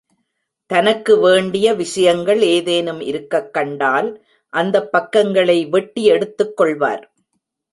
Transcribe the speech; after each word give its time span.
தனக்கு 0.69 1.19
வேண்டிய 1.19 1.73
விஷயங்கள் 1.73 2.41
ஏதேனும் 2.41 3.01
இருக்கக் 3.01 3.53
கண்டால் 3.53 4.09
அந்தப் 4.53 4.91
பக்கங்களை 4.91 5.65
வெட்டி 5.65 6.05
எடுத்துக் 6.05 6.57
கொள்வார். 6.57 7.13